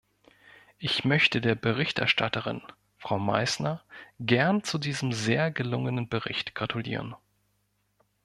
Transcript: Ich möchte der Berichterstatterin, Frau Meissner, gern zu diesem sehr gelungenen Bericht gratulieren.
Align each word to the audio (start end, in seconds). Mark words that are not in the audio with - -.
Ich 0.79 1.05
möchte 1.05 1.41
der 1.41 1.53
Berichterstatterin, 1.53 2.63
Frau 2.97 3.19
Meissner, 3.19 3.83
gern 4.19 4.63
zu 4.63 4.79
diesem 4.79 5.11
sehr 5.13 5.51
gelungenen 5.51 6.09
Bericht 6.09 6.55
gratulieren. 6.55 7.13